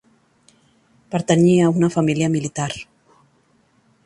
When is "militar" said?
2.37-2.69